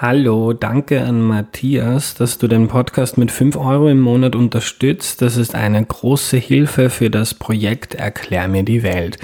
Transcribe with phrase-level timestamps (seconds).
[0.00, 5.22] Hallo, danke an Matthias, dass du den Podcast mit 5 Euro im Monat unterstützt.
[5.22, 9.18] Das ist eine große Hilfe für das Projekt Erklär mir die Welt.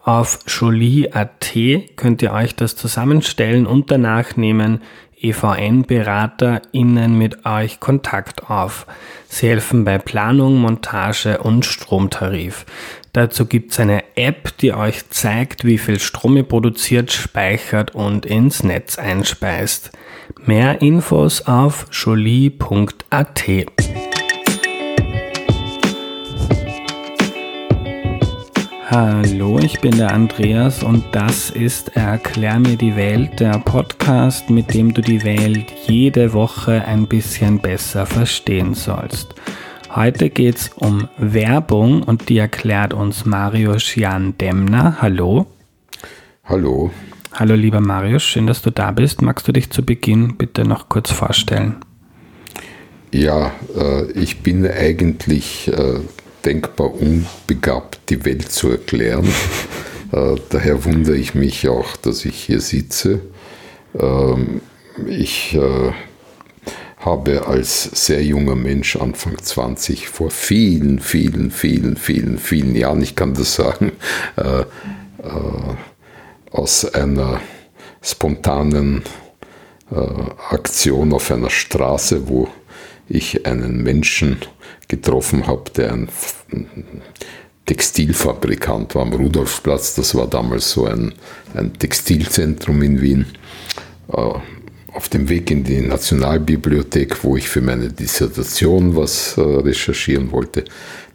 [0.03, 1.53] Auf jolie.at
[1.95, 4.81] könnt ihr euch das zusammenstellen und danach nehmen
[5.21, 8.85] EVN-BeraterInnen mit euch Kontakt auf.
[9.30, 12.66] Sie helfen bei Planung, Montage und Stromtarif.
[13.16, 18.26] Dazu gibt es eine App, die euch zeigt, wie viel Strom ihr produziert, speichert und
[18.26, 19.92] ins Netz einspeist.
[20.47, 23.44] Mehr Infos auf jolie.at.
[28.89, 34.73] Hallo, ich bin der Andreas und das ist Erklär mir die Welt, der Podcast, mit
[34.73, 39.36] dem du die Welt jede Woche ein bisschen besser verstehen sollst.
[39.95, 44.97] Heute geht es um Werbung und die erklärt uns Marius Jan Demner.
[45.03, 45.45] Hallo.
[46.45, 46.89] Hallo.
[47.31, 49.21] Hallo lieber Marius, schön, dass du da bist.
[49.21, 51.75] Magst du dich zu Beginn bitte noch kurz vorstellen?
[53.11, 55.99] Ja, äh, ich bin eigentlich äh,
[56.44, 59.27] denkbar unbegabt, die Welt zu erklären.
[60.11, 63.21] äh, daher wundere ich mich auch, dass ich hier sitze.
[63.94, 64.61] Ähm,
[65.08, 65.91] ich äh,
[67.05, 73.15] habe als sehr junger Mensch, Anfang 20, vor vielen, vielen, vielen, vielen, vielen Jahren, ich
[73.15, 73.91] kann das sagen,
[74.37, 74.65] äh, äh,
[76.51, 77.41] aus einer
[78.01, 79.03] spontanen
[79.91, 79.95] äh,
[80.49, 82.47] Aktion auf einer Straße, wo
[83.09, 84.37] ich einen Menschen
[84.87, 86.09] getroffen habe, der ein
[87.65, 89.95] Textilfabrikant war am Rudolfplatz.
[89.95, 91.13] Das war damals so ein,
[91.53, 93.25] ein Textilzentrum in Wien.
[94.93, 100.65] Auf dem Weg in die Nationalbibliothek, wo ich für meine Dissertation was äh, recherchieren wollte,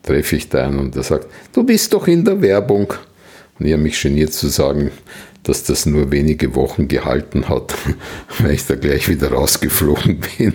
[0.03, 2.93] treffe ich da einen und der sagt, du bist doch in der Werbung.
[3.59, 4.91] Und ich habe mich geniert zu sagen,
[5.45, 7.75] dass das nur wenige Wochen gehalten hat,
[8.39, 10.55] weil ich da gleich wieder rausgeflogen bin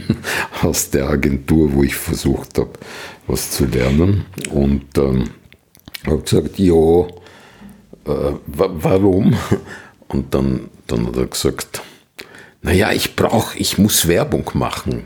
[0.61, 2.73] aus der Agentur, wo ich versucht habe,
[3.27, 4.25] was zu lernen.
[4.51, 5.29] Und ähm,
[6.05, 6.73] habe gesagt, ja,
[8.05, 9.35] äh, warum?
[10.09, 11.81] Und dann, dann hat er gesagt,
[12.63, 15.03] naja, ich brauche, ich muss Werbung machen.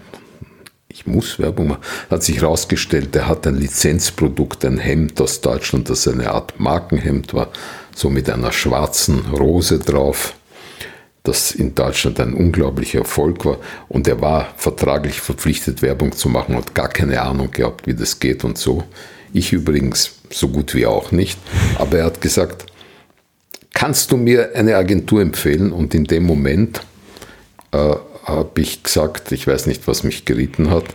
[0.90, 1.82] Ich muss Werbung machen.
[2.10, 7.34] Hat sich herausgestellt, er hat ein Lizenzprodukt, ein Hemd aus Deutschland, das eine Art Markenhemd
[7.34, 7.50] war,
[7.96, 10.36] so mit einer schwarzen Rose drauf,
[11.24, 13.58] das in Deutschland ein unglaublicher Erfolg war.
[13.90, 18.20] Und er war vertraglich verpflichtet, Werbung zu machen und gar keine Ahnung gehabt, wie das
[18.20, 18.84] geht und so.
[19.34, 21.40] Ich übrigens so gut wie auch nicht.
[21.80, 22.68] Aber er hat gesagt,
[23.74, 25.72] kannst du mir eine Agentur empfehlen?
[25.72, 26.82] Und in dem Moment
[28.24, 30.86] habe ich gesagt, ich weiß nicht, was mich geritten hat,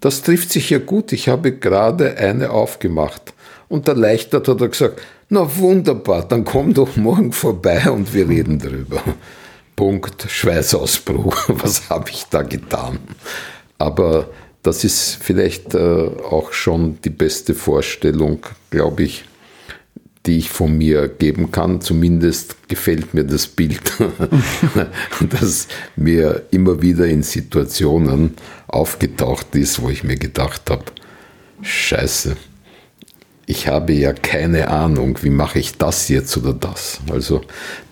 [0.00, 3.32] das trifft sich ja gut, ich habe gerade eine aufgemacht.
[3.68, 5.00] Und erleichtert hat er gesagt,
[5.30, 9.02] na wunderbar, dann komm doch morgen vorbei und wir reden darüber.
[9.74, 12.98] Punkt, Schweißausbruch, was habe ich da getan?
[13.78, 14.28] Aber
[14.62, 18.40] das ist vielleicht äh, auch schon die beste Vorstellung,
[18.70, 19.24] glaube ich,
[20.26, 21.80] die ich von mir geben kann.
[21.80, 23.82] Zumindest gefällt mir das Bild,
[25.30, 28.34] das mir immer wieder in Situationen
[28.66, 30.84] aufgetaucht ist, wo ich mir gedacht habe,
[31.62, 32.36] scheiße,
[33.46, 37.00] ich habe ja keine Ahnung, wie mache ich das jetzt oder das.
[37.10, 37.42] Also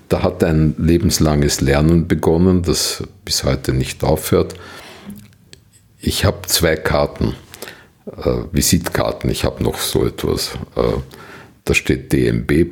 [0.09, 4.55] da hat ein lebenslanges Lernen begonnen, das bis heute nicht aufhört.
[6.01, 7.35] Ich habe zwei Karten,
[8.07, 10.53] äh, Visitkarten, ich habe noch so etwas.
[10.75, 11.01] Äh,
[11.65, 12.67] da steht DMB,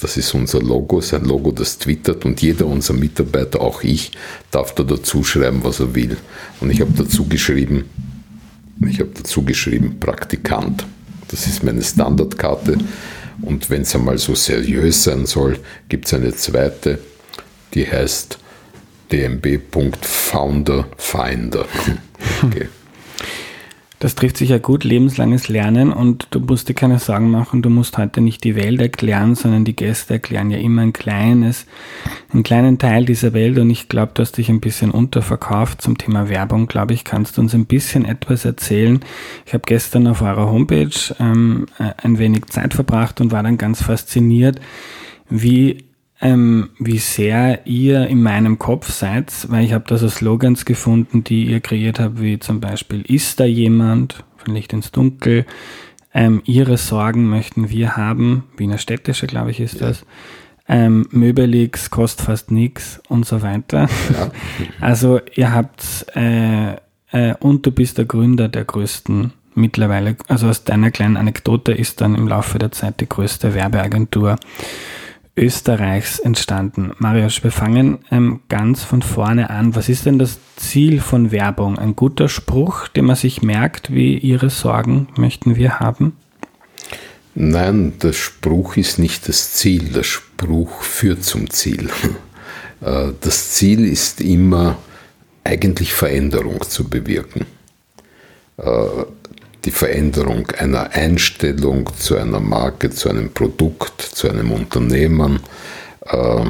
[0.00, 4.12] das ist unser Logo, sein Logo, das twittert und jeder unserer Mitarbeiter, auch ich,
[4.50, 6.18] darf da dazu schreiben, was er will.
[6.60, 7.86] Und ich habe dazu geschrieben,
[8.86, 10.84] ich habe dazu geschrieben, Praktikant.
[11.28, 12.76] Das ist meine Standardkarte.
[13.40, 16.98] Und wenn es einmal so seriös sein soll, gibt es eine zweite,
[17.74, 18.38] die heißt
[19.10, 21.66] dmb.founderfinder.
[22.42, 22.68] Okay.
[24.00, 25.92] Das trifft sich ja gut, lebenslanges Lernen.
[25.92, 29.64] Und du musst dir keine Sorgen machen, du musst heute nicht die Welt erklären, sondern
[29.64, 31.66] die Gäste erklären ja immer ein kleines,
[32.32, 33.58] einen kleinen Teil dieser Welt.
[33.58, 37.36] Und ich glaube, du hast dich ein bisschen unterverkauft zum Thema Werbung, glaube ich, kannst
[37.36, 39.00] du uns ein bisschen etwas erzählen.
[39.46, 43.82] Ich habe gestern auf eurer Homepage ähm, ein wenig Zeit verbracht und war dann ganz
[43.82, 44.60] fasziniert,
[45.28, 45.87] wie,
[46.20, 51.22] ähm, wie sehr ihr in meinem Kopf seid, weil ich habe da so Slogans gefunden,
[51.22, 55.46] die ihr kreiert habt, wie zum Beispiel, ist da jemand, von Licht ins Dunkel,
[56.14, 59.88] ähm, ihre Sorgen möchten wir haben, Wiener Städtische, glaube ich, ist ja.
[59.88, 60.04] das.
[60.70, 63.88] Ähm, Möbelix kostet fast nichts und so weiter.
[64.12, 64.30] Ja.
[64.80, 66.74] Also ihr habt äh,
[67.10, 72.00] äh, und du bist der Gründer der größten mittlerweile, also aus deiner kleinen Anekdote ist
[72.00, 74.36] dann im Laufe der Zeit die größte Werbeagentur
[75.38, 76.92] Österreichs entstanden.
[76.98, 79.74] Marius, wir fangen ähm, ganz von vorne an.
[79.76, 81.78] Was ist denn das Ziel von Werbung?
[81.78, 86.16] Ein guter Spruch, den man sich merkt, wie Ihre Sorgen möchten wir haben?
[87.34, 89.92] Nein, der Spruch ist nicht das Ziel.
[89.92, 91.88] Der Spruch führt zum Ziel.
[92.80, 94.78] Äh, das Ziel ist immer
[95.42, 97.44] eigentlich Veränderung zu bewirken.
[99.58, 105.40] Äh, die Veränderung einer Einstellung zu einer Marke, zu einem Produkt, zu einem Unternehmen.
[106.06, 106.44] Äh,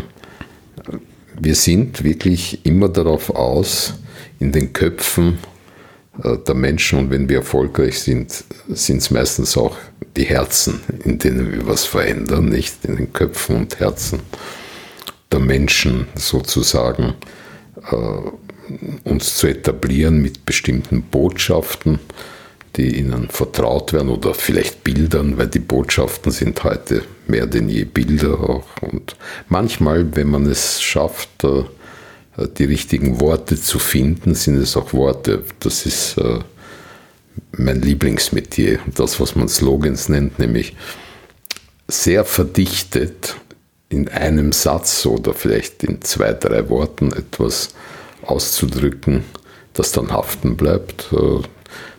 [1.40, 3.94] wir sind wirklich immer darauf aus,
[4.40, 5.38] in den Köpfen
[6.22, 9.76] äh, der Menschen, und wenn wir erfolgreich sind, sind es meistens auch
[10.16, 14.20] die Herzen, in denen wir was verändern, nicht in den Köpfen und Herzen
[15.30, 17.14] der Menschen sozusagen
[19.04, 22.00] uns zu etablieren mit bestimmten Botschaften,
[22.76, 27.84] die ihnen vertraut werden oder vielleicht Bildern, weil die Botschaften sind heute mehr denn je
[27.84, 28.66] Bilder auch.
[28.80, 29.16] Und
[29.48, 31.64] manchmal, wenn man es schafft, äh,
[32.56, 35.44] die richtigen Worte zu finden, sind es auch Worte.
[35.60, 36.38] Das ist äh,
[37.52, 40.76] mein Lieblingsmetier, das, was man Slogans nennt, nämlich
[41.88, 43.36] sehr verdichtet
[43.88, 47.70] in einem Satz oder vielleicht in zwei, drei Worten etwas
[48.22, 49.24] auszudrücken,
[49.72, 51.08] das dann haften bleibt.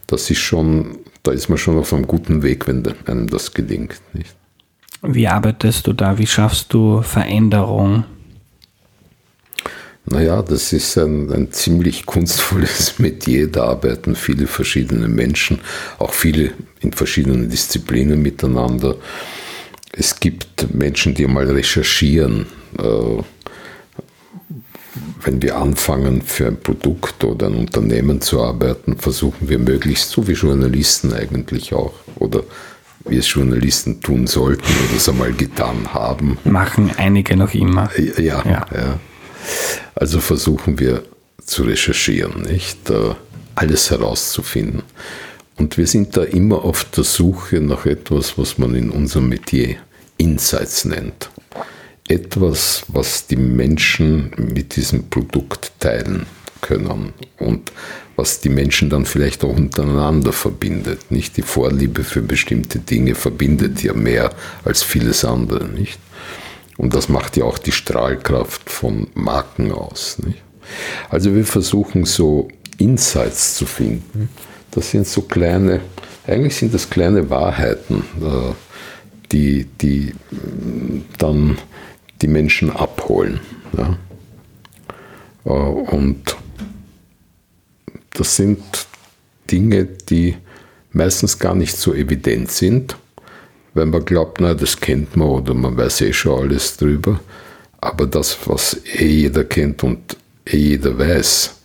[0.10, 4.02] Das ist schon, da ist man schon auf einem guten Weg, wenn einem das gelingt.
[4.14, 4.36] Nicht?
[5.04, 6.18] Wie arbeitest du da?
[6.18, 8.06] Wie schaffst du Veränderung?
[10.06, 13.52] Naja, das ist ein, ein ziemlich kunstvolles Metier.
[13.52, 15.60] Da arbeiten viele verschiedene Menschen,
[16.00, 18.96] auch viele in verschiedenen Disziplinen miteinander.
[19.92, 22.48] Es gibt Menschen, die mal recherchieren.
[22.80, 23.22] Äh,
[25.24, 30.28] wenn wir anfangen, für ein Produkt oder ein Unternehmen zu arbeiten, versuchen wir möglichst, so
[30.28, 32.44] wie Journalisten eigentlich auch, oder
[33.06, 36.38] wie es Journalisten tun sollten oder es einmal getan haben.
[36.44, 37.90] Machen einige noch immer.
[37.98, 38.66] Ja, ja.
[38.74, 39.00] ja.
[39.96, 41.04] Also versuchen wir
[41.44, 43.16] zu recherchieren, nicht äh,
[43.56, 44.84] alles herauszufinden.
[45.58, 49.76] Und wir sind da immer auf der Suche nach etwas, was man in unserem Metier
[50.18, 51.30] Insights nennt
[52.10, 56.26] etwas, was die Menschen mit diesem Produkt teilen
[56.62, 57.72] können und
[58.16, 61.12] was die Menschen dann vielleicht auch untereinander verbindet.
[61.12, 64.32] Nicht die Vorliebe für bestimmte Dinge verbindet ja mehr
[64.66, 66.00] als vieles andere, nicht?
[66.78, 70.18] Und das macht ja auch die Strahlkraft von Marken aus.
[70.20, 70.42] Nicht?
[71.10, 72.48] Also wir versuchen so
[72.78, 74.30] Insights zu finden.
[74.72, 75.82] Das sind so kleine,
[76.26, 78.54] eigentlich sind das kleine Wahrheiten, äh,
[79.32, 80.14] die, die
[81.18, 81.58] dann
[82.22, 83.40] die Menschen abholen.
[83.78, 83.98] Ja.
[85.46, 86.36] Äh, und
[88.12, 88.64] das sind
[89.50, 90.36] Dinge, die
[90.92, 92.98] meistens gar nicht so evident sind,
[93.74, 97.20] weil man glaubt, na, das kennt man oder man weiß eh schon alles drüber.
[97.82, 101.56] Aber das, was eh jeder kennt und eh jeder weiß,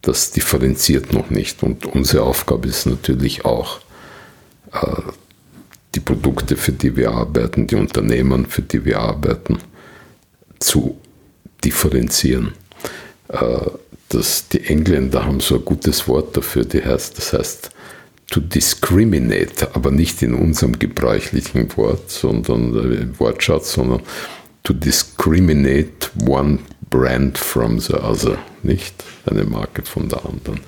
[0.00, 1.62] das differenziert noch nicht.
[1.62, 3.80] Und unsere Aufgabe ist natürlich auch,
[4.72, 5.02] äh,
[5.94, 9.58] die Produkte, für die wir arbeiten, die Unternehmen, für die wir arbeiten,
[10.58, 10.98] zu
[11.64, 12.54] differenzieren.
[13.28, 13.60] Äh,
[14.08, 17.70] das, die Engländer haben so ein gutes Wort dafür, die heißt, das heißt
[18.30, 24.02] to discriminate, aber nicht in unserem gebräuchlichen Wort, sondern äh, Wortschatz, sondern
[24.64, 26.58] to discriminate one
[26.90, 28.94] brand from the other, nicht
[29.26, 30.60] eine Marke von der anderen.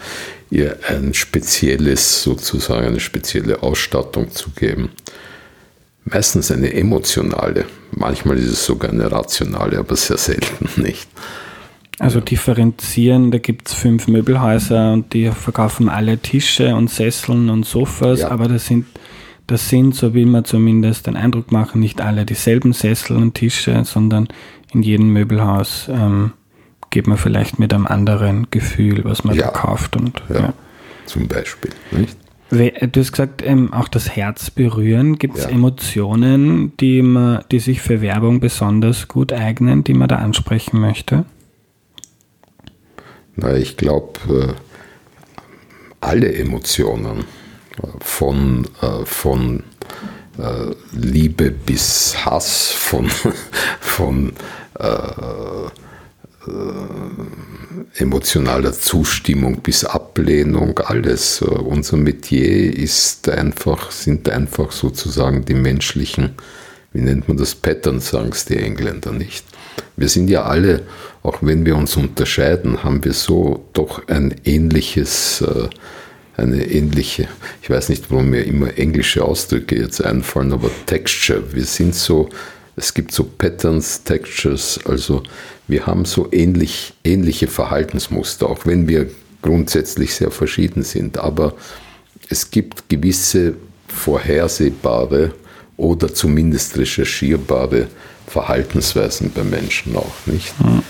[0.50, 4.90] Ihr ein spezielles, sozusagen eine spezielle Ausstattung zu geben
[6.04, 7.66] meistens eine emotionale.
[7.92, 11.08] Manchmal ist es sogar eine rationale, aber sehr selten nicht.
[11.98, 17.66] Also differenzieren, da gibt es fünf Möbelhäuser und die verkaufen alle Tische und Sesseln und
[17.66, 18.30] Sofas, ja.
[18.30, 18.86] aber das sind,
[19.46, 23.84] das sind, so will man zumindest den Eindruck machen, nicht alle dieselben Sessel und Tische,
[23.84, 24.28] sondern
[24.72, 26.32] in jedem Möbelhaus ähm,
[26.88, 29.48] geht man vielleicht mit einem anderen Gefühl, was man ja.
[29.48, 29.96] kauft.
[29.96, 30.40] Und, ja.
[30.40, 30.52] ja.
[31.04, 32.16] Zum Beispiel, nicht?
[32.50, 35.20] Du hast gesagt, ähm, auch das Herz berühren.
[35.20, 35.50] Gibt es ja.
[35.50, 41.24] Emotionen, die, man, die sich für Werbung besonders gut eignen, die man da ansprechen möchte?
[43.36, 44.52] Na, ich glaube, äh,
[46.00, 49.62] alle Emotionen äh, von, äh, von
[50.36, 53.08] äh, Liebe bis Hass, von,
[53.80, 54.32] von
[56.46, 61.42] äh, äh, emotionaler Zustimmung bis Ablehnung, alles.
[61.42, 66.34] Unser Metier ist einfach, sind einfach sozusagen die menschlichen,
[66.92, 69.44] wie nennt man das, Patterns, sagen es die Engländer nicht.
[69.96, 70.82] Wir sind ja alle,
[71.22, 75.68] auch wenn wir uns unterscheiden, haben wir so doch ein ähnliches, äh,
[76.36, 77.28] eine ähnliche,
[77.62, 81.42] ich weiß nicht, warum mir immer englische Ausdrücke jetzt einfallen, aber Texture.
[81.52, 82.30] Wir sind so,
[82.76, 85.22] es gibt so Patterns, Textures, also
[85.68, 89.10] wir haben so ähnlich, ähnliche Verhaltensmuster, auch wenn wir
[89.42, 91.18] grundsätzlich sehr verschieden sind.
[91.18, 91.54] Aber
[92.28, 93.54] es gibt gewisse
[93.88, 95.32] vorhersehbare
[95.76, 97.88] oder zumindest recherchierbare
[98.26, 100.58] Verhaltensweisen bei Menschen auch, nicht?
[100.60, 100.82] Mhm.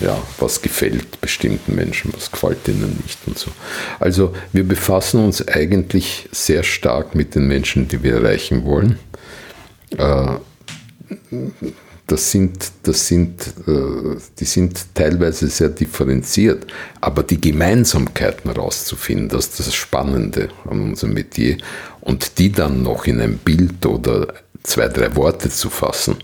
[0.00, 3.50] Ja, was gefällt bestimmten Menschen, was gefällt ihnen nicht und so.
[4.00, 8.98] Also wir befassen uns eigentlich sehr stark mit den Menschen, die wir erreichen wollen.
[9.96, 10.36] Äh,
[12.06, 16.66] das sind, das sind, äh, die sind teilweise sehr differenziert,
[17.00, 21.58] aber die Gemeinsamkeiten herauszufinden, das ist das Spannende an unserem Metier
[22.00, 26.16] und die dann noch in ein Bild oder zwei, drei Worte zu fassen,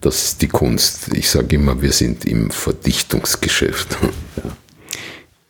[0.00, 1.08] das ist die Kunst.
[1.14, 3.98] Ich sage immer, wir sind im Verdichtungsgeschäft.
[4.36, 4.50] ja.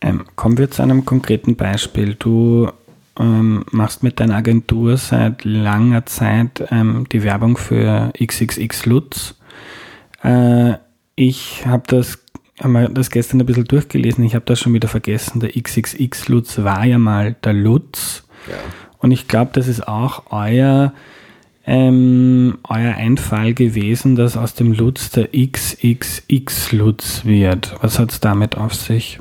[0.00, 2.14] ähm, kommen wir zu einem konkreten Beispiel.
[2.14, 2.70] Du
[3.18, 9.34] ähm, machst mit deiner Agentur seit langer Zeit ähm, die Werbung für XXX Lutz.
[10.22, 10.74] Äh,
[11.14, 12.18] ich habe das,
[12.60, 15.40] hab das gestern ein bisschen durchgelesen, ich habe das schon wieder vergessen.
[15.40, 18.24] Der XXX Lutz war ja mal der Lutz.
[18.48, 18.54] Ja.
[18.98, 20.92] Und ich glaube, das ist auch euer,
[21.66, 27.74] ähm, euer Einfall gewesen, dass aus dem Lutz der XXX Lutz wird.
[27.80, 29.18] Was hat es damit auf sich?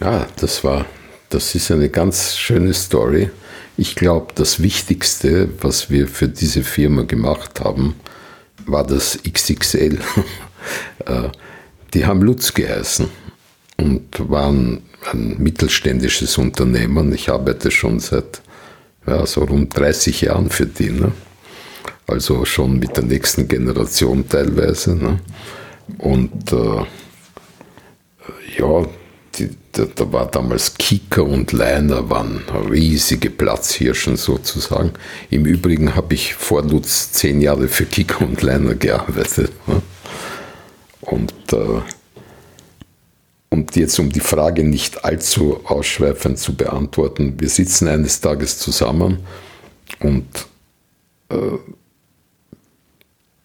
[0.00, 0.86] Ja, das war,
[1.30, 3.30] das ist eine ganz schöne Story.
[3.76, 7.94] Ich glaube, das Wichtigste, was wir für diese Firma gemacht haben,
[8.66, 9.98] war das XXL.
[11.06, 11.30] Äh,
[11.94, 13.08] die haben Lutz geheißen
[13.78, 17.14] und waren ein mittelständisches Unternehmen.
[17.14, 18.42] Ich arbeite schon seit
[19.06, 20.90] ja, so rund 30 Jahren für die.
[20.90, 21.12] Ne?
[22.06, 24.94] Also schon mit der nächsten Generation teilweise.
[24.94, 25.20] Ne?
[25.96, 26.84] Und äh,
[28.58, 28.86] ja,
[29.34, 34.92] die, da, da, war damals Kicker und Liner, waren riesige Platzhirschen sozusagen.
[35.30, 39.52] Im Übrigen habe ich vor Lutz zehn Jahre für Kicker und Liner gearbeitet.
[39.66, 39.82] Ne?
[41.00, 41.80] Und, äh,
[43.50, 49.18] und jetzt, um die Frage nicht allzu ausschweifend zu beantworten, wir sitzen eines Tages zusammen
[50.00, 50.26] und
[51.30, 51.58] äh,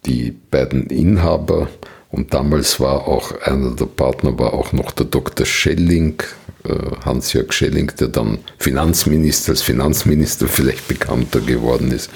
[0.06, 1.68] die beiden Inhaber
[2.16, 5.46] und damals war auch einer der Partner war auch noch der Dr.
[5.46, 6.24] Schelling,
[6.64, 12.10] äh, Hans-Jörg Schelling, der dann Finanzminister, als Finanzminister vielleicht bekannter geworden ist.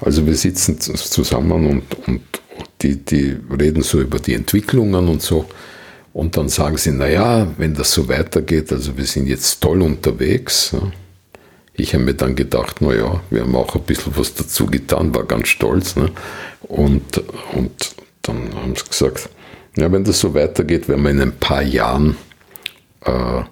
[0.00, 2.22] Also wir sitzen zusammen und, und
[2.82, 5.46] die, die reden so über die Entwicklungen und so.
[6.12, 10.74] Und dann sagen sie, naja, wenn das so weitergeht, also wir sind jetzt toll unterwegs.
[11.74, 15.24] Ich habe mir dann gedacht, naja, wir haben auch ein bisschen was dazu getan, war
[15.24, 15.94] ganz stolz.
[15.94, 16.10] Ne?
[16.62, 17.22] Und,
[17.54, 17.94] und
[18.28, 19.28] dann haben sie gesagt,
[19.76, 22.16] ja, wenn das so weitergeht, werden wir in ein paar Jahren
[23.04, 23.42] äh,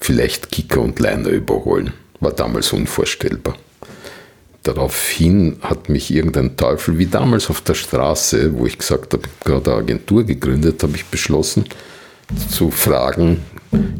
[0.00, 1.92] vielleicht Kicker und Liner überholen.
[2.20, 3.56] War damals unvorstellbar.
[4.62, 9.72] Daraufhin hat mich irgendein Teufel, wie damals auf der Straße, wo ich gesagt habe, gerade
[9.72, 11.66] eine Agentur gegründet, habe ich beschlossen
[12.50, 13.42] zu fragen,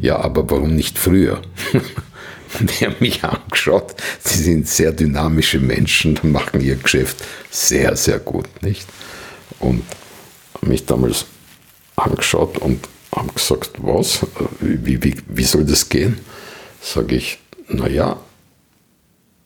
[0.01, 1.43] ja, aber warum nicht früher?
[2.61, 7.17] die haben mich angeschaut, sie sind sehr dynamische Menschen, machen ihr Geschäft
[7.51, 8.89] sehr, sehr gut, nicht?
[9.59, 9.83] Und
[10.69, 11.27] mich damals
[11.97, 14.27] angeschaut und haben gesagt, was,
[14.61, 16.19] wie, wie, wie soll das gehen?
[16.81, 18.19] Sage ich, naja,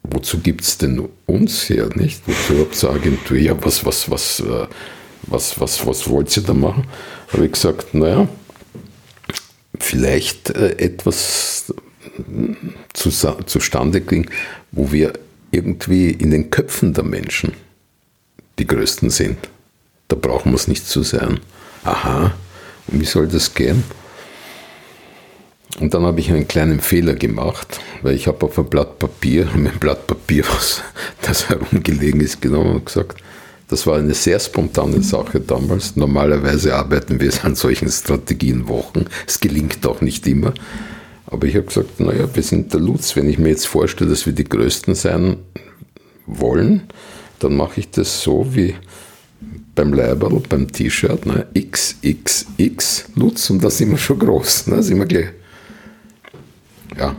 [0.03, 2.23] wozu gibt es denn uns hier, nicht?
[2.27, 3.37] Wozu habt ihr Agentur?
[3.37, 4.67] Ja, was, was, was, äh,
[5.23, 6.85] was, was, was wollt ihr da machen?
[7.33, 8.29] Habe ich gesagt, naja,
[9.79, 11.73] vielleicht äh, etwas
[12.93, 13.11] zu,
[13.47, 14.27] zustande kriegen,
[14.73, 15.13] wo wir
[15.51, 17.53] irgendwie in den Köpfen der Menschen
[18.59, 19.39] die Größten sind.
[20.09, 21.41] Da brauchen wir es nicht zu sein.
[21.85, 22.33] Aha,
[22.89, 23.85] wie soll das gehen?
[25.81, 29.49] Und dann habe ich einen kleinen Fehler gemacht, weil ich habe auf ein Blatt Papier,
[29.55, 30.83] mein Blatt Papier, was
[31.23, 33.23] das herumgelegen ist, genommen und gesagt,
[33.69, 35.95] das war eine sehr spontane Sache damals.
[35.95, 39.05] Normalerweise arbeiten wir an solchen Strategien Wochen.
[39.27, 40.55] Es gelingt auch nicht immer.
[41.27, 43.15] Aber ich habe gesagt, naja, wir sind der Lutz.
[43.15, 45.37] Wenn ich mir jetzt vorstelle, dass wir die Größten sein
[46.27, 46.85] wollen,
[47.41, 48.75] dann mache ich das so wie
[49.79, 54.99] beim Leiberl, beim T-Shirt, ne, XXX Lutz und da sind wir schon groß, ne, sind
[54.99, 55.29] wir gleich.
[56.99, 57.15] Ja,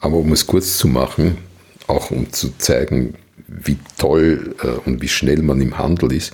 [0.00, 1.38] aber um es kurz zu machen,
[1.86, 3.14] auch um zu zeigen,
[3.46, 6.32] wie toll äh, und wie schnell man im Handel ist.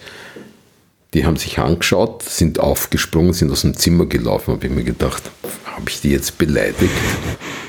[1.12, 4.55] Die haben sich angeschaut, sind aufgesprungen, sind aus dem Zimmer gelaufen.
[4.55, 5.25] Habe ich mir gedacht,
[5.67, 6.95] habe ich die jetzt beleidigt?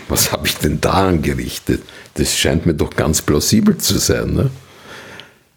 [0.07, 1.81] Was habe ich denn da angerichtet?
[2.13, 4.33] Das scheint mir doch ganz plausibel zu sein.
[4.35, 4.51] Ne?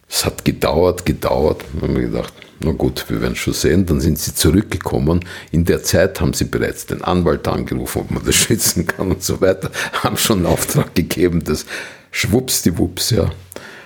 [0.09, 1.65] Es hat gedauert, gedauert.
[1.75, 3.87] Da habe ich mir gedacht, na gut, wir werden schon sehen.
[3.87, 5.25] Dann sind sie zurückgekommen.
[5.51, 9.23] In der Zeit haben sie bereits den Anwalt angerufen, ob man das schützen kann und
[9.23, 9.71] so weiter.
[10.03, 11.67] Haben schon einen Auftrag gegeben, das
[12.11, 13.31] schwuppsdiwupps, ja.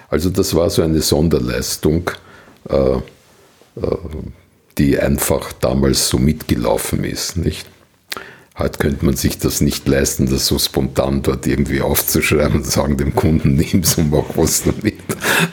[0.08, 2.10] Also das war so eine Sonderleistung.
[2.68, 2.98] Äh,
[4.78, 7.66] die einfach damals so mitgelaufen ist, nicht?
[8.58, 12.96] Heute könnte man sich das nicht leisten, das so spontan dort irgendwie aufzuschreiben und sagen
[12.96, 14.94] dem Kunden, nimm's und mach was damit.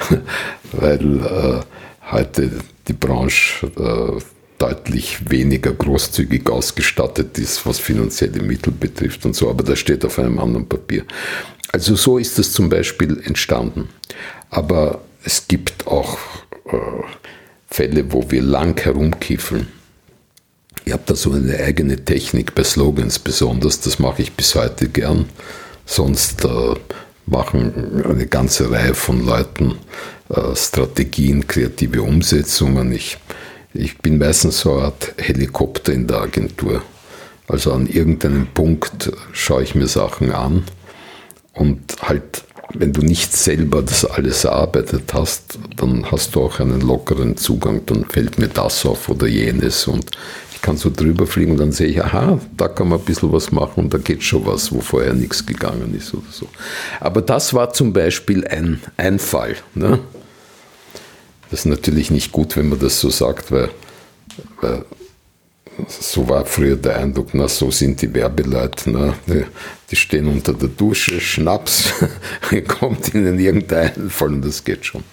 [0.71, 2.51] Weil äh, heute
[2.87, 4.21] die Branche äh,
[4.57, 10.17] deutlich weniger großzügig ausgestattet ist, was finanzielle Mittel betrifft und so, aber das steht auf
[10.17, 11.03] einem anderen Papier.
[11.71, 13.89] Also so ist das zum Beispiel entstanden.
[14.49, 16.17] Aber es gibt auch
[16.71, 16.77] äh,
[17.67, 19.67] Fälle, wo wir lang herumkiffeln.
[20.85, 24.87] Ich habe da so eine eigene Technik bei Slogans besonders, das mache ich bis heute
[24.87, 25.25] gern.
[25.85, 26.75] Sonst äh,
[27.25, 29.75] machen eine ganze Reihe von Leuten
[30.29, 32.91] äh, Strategien, kreative Umsetzungen.
[32.91, 33.17] Ich,
[33.73, 36.83] ich bin meistens so eine Art Helikopter in der Agentur.
[37.47, 40.65] Also an irgendeinem Punkt schaue ich mir Sachen an
[41.53, 46.81] und halt wenn du nicht selber das alles erarbeitet hast, dann hast du auch einen
[46.81, 50.11] lockeren Zugang, dann fällt mir das auf oder jenes und
[50.65, 53.51] kann so drüber fliegen und dann sehe ich, aha, da kann man ein bisschen was
[53.51, 56.47] machen und da geht schon was, wo vorher nichts gegangen ist oder so.
[56.99, 59.57] Aber das war zum Beispiel ein, ein Fall.
[59.75, 59.99] Ne?
[61.51, 63.69] Das ist natürlich nicht gut, wenn man das so sagt, weil,
[64.59, 64.85] weil
[65.87, 69.45] so war früher der Eindruck, na, so sind die Werbeleute, na, die,
[69.91, 71.93] die stehen unter der Dusche, Schnaps,
[72.67, 75.03] kommt ihnen irgendein Einfall und das geht schon.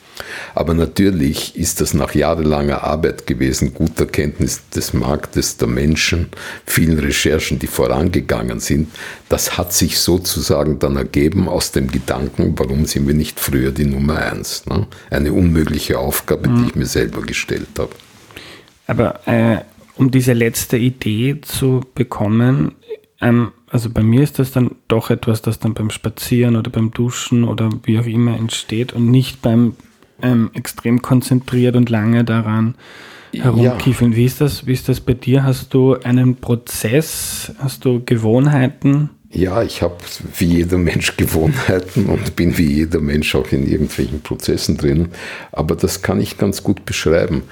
[0.54, 6.28] Aber natürlich ist das nach jahrelanger Arbeit gewesen, guter Kenntnis des Marktes, der Menschen,
[6.66, 8.88] vielen Recherchen, die vorangegangen sind.
[9.28, 13.86] Das hat sich sozusagen dann ergeben aus dem Gedanken, warum sind wir nicht früher die
[13.86, 14.66] Nummer eins?
[14.66, 14.86] Ne?
[15.10, 16.56] Eine unmögliche Aufgabe, mhm.
[16.56, 17.90] die ich mir selber gestellt habe.
[18.86, 19.58] Aber äh,
[19.96, 22.72] um diese letzte Idee zu bekommen,
[23.20, 26.90] ähm, also bei mir ist das dann doch etwas, das dann beim Spazieren oder beim
[26.90, 29.76] Duschen oder wie auch immer entsteht und nicht beim
[30.22, 32.74] ähm, extrem konzentriert und lange daran
[33.32, 34.12] herumkiefeln.
[34.12, 34.16] Ja.
[34.16, 34.66] Wie ist das?
[34.66, 35.44] Wie ist das bei dir?
[35.44, 37.52] Hast du einen Prozess?
[37.58, 39.10] Hast du Gewohnheiten?
[39.30, 39.96] Ja, ich habe
[40.36, 45.08] wie jeder Mensch Gewohnheiten und bin wie jeder Mensch auch in irgendwelchen Prozessen drin.
[45.52, 47.42] Aber das kann ich ganz gut beschreiben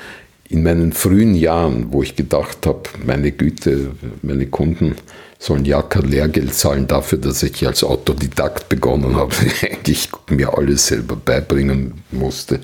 [0.50, 4.96] in meinen frühen Jahren, wo ich gedacht habe, meine Güte, meine Kunden
[5.38, 10.88] sollen ja kein Lehrgeld zahlen dafür, dass ich als Autodidakt begonnen habe, eigentlich mir alles
[10.88, 12.60] selber beibringen musste,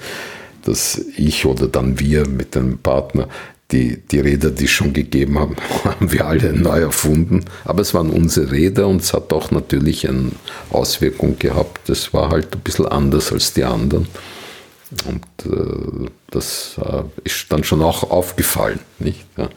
[0.64, 3.29] dass ich oder dann wir mit einem Partner
[3.70, 7.44] die, die Räder, die es schon gegeben haben, haben wir alle neu erfunden.
[7.64, 10.33] Aber es waren unsere Räder und es hat auch natürlich eine
[10.70, 11.88] Auswirkung gehabt.
[11.88, 14.09] Das war halt ein bisschen anders als die anderen.
[15.05, 18.79] Und äh, das äh, ist dann schon auch aufgefallen.
[19.01, 19.27] Nicht?
[19.37, 19.49] Ja.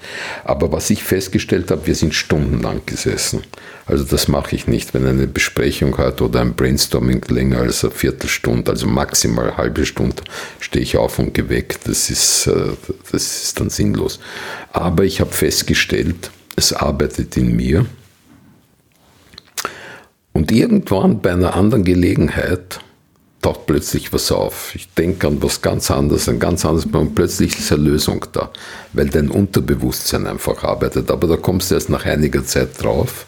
[0.44, 3.44] Aber was ich festgestellt habe, wir sind stundenlang gesessen.
[3.86, 7.94] Also das mache ich nicht, wenn eine Besprechung hat oder ein Brainstorming länger als eine
[7.94, 10.24] Viertelstunde, also maximal eine halbe Stunde,
[10.60, 11.78] stehe ich auf und weg.
[11.84, 12.72] Das ist, äh,
[13.12, 14.20] das ist dann sinnlos.
[14.72, 17.86] Aber ich habe festgestellt, es arbeitet in mir.
[20.34, 22.80] Und irgendwann bei einer anderen Gelegenheit,
[23.42, 24.74] taucht plötzlich was auf.
[24.76, 28.52] Ich denke an was ganz anderes, ein ganz anderes, und plötzlich ist eine Lösung da,
[28.94, 31.10] weil dein Unterbewusstsein einfach arbeitet.
[31.12, 33.26] Aber da kommst du erst nach einiger Zeit drauf.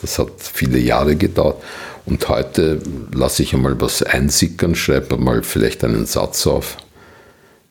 [0.00, 1.62] Das hat viele Jahre gedauert.
[2.04, 2.80] Und heute
[3.14, 6.76] lasse ich einmal was einsickern, schreibe mal vielleicht einen Satz auf.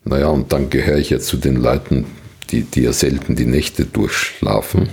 [0.05, 2.05] Naja, und dann gehöre ich ja zu den Leuten,
[2.49, 4.89] die, die ja selten die Nächte durchschlafen.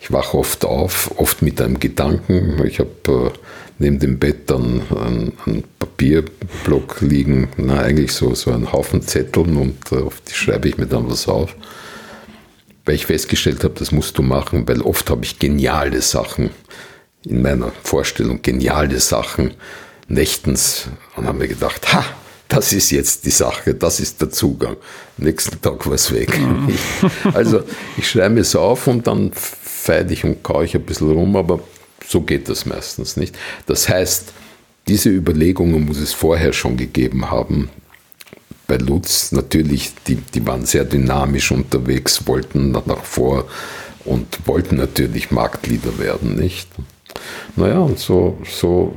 [0.00, 2.64] Ich wache oft auf, oft mit einem Gedanken.
[2.66, 3.38] Ich habe äh,
[3.78, 9.56] neben dem Bett dann ein, ein Papierblock liegen, na, eigentlich so, so ein Haufen Zetteln
[9.56, 11.54] und äh, auf die schreibe ich mir dann was auf.
[12.86, 16.50] Weil ich festgestellt habe, das musst du machen, weil oft habe ich geniale Sachen
[17.24, 19.52] in meiner Vorstellung, geniale Sachen
[20.08, 22.04] nächtens und habe mir gedacht, ha,
[22.48, 24.76] das ist jetzt die Sache, das ist der Zugang.
[25.18, 26.38] nächsten Tag war es weg.
[27.34, 27.62] Also
[27.96, 29.30] ich schreibe es auf und dann
[29.80, 31.60] feide ich und kaue ich ein bisschen rum, aber
[32.06, 33.36] so geht das meistens nicht.
[33.66, 34.32] Das heißt,
[34.86, 37.70] diese Überlegungen muss es vorher schon gegeben haben.
[38.66, 43.46] Bei Lutz natürlich, die, die waren sehr dynamisch unterwegs, wollten nach vor
[44.04, 46.68] und wollten natürlich Marktleader werden, nicht?
[47.56, 48.94] Naja, und so, so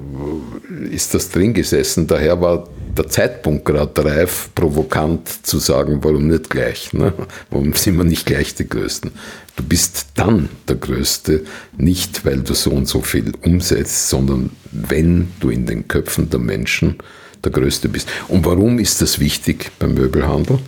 [0.92, 2.08] ist das drin gesessen.
[2.08, 2.68] Daher war
[2.98, 6.94] der Zeitpunkt gerade reif, provokant zu sagen, warum nicht gleich?
[6.94, 7.14] Ne?
[7.50, 9.12] Warum sind wir nicht gleich die Größten?
[9.56, 11.44] Du bist dann der Größte,
[11.78, 16.40] nicht weil du so und so viel umsetzt, sondern wenn du in den Köpfen der
[16.40, 16.98] Menschen
[17.44, 18.08] der Größte bist.
[18.28, 20.60] Und warum ist das wichtig beim Möbelhandel?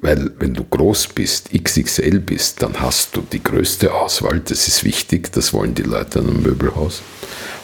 [0.00, 4.40] Weil wenn du groß bist, XXL bist, dann hast du die größte Auswahl.
[4.40, 7.02] Das ist wichtig, das wollen die Leute in einem Möbelhaus.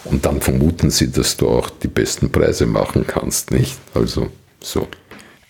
[0.05, 3.79] Und dann vermuten sie, dass du auch die besten Preise machen kannst, nicht?
[3.95, 4.29] Also
[4.61, 4.89] so.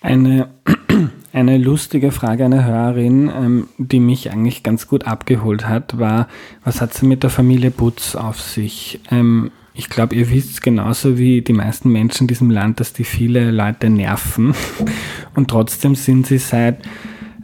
[0.00, 0.48] Eine,
[1.32, 6.28] eine lustige Frage einer Hörerin, ähm, die mich eigentlich ganz gut abgeholt hat, war,
[6.64, 9.00] was hat sie mit der Familie Butz auf sich?
[9.10, 13.04] Ähm, ich glaube, ihr wisst genauso wie die meisten Menschen in diesem Land, dass die
[13.04, 14.54] viele Leute nerven.
[15.36, 16.82] Und trotzdem sind sie seit,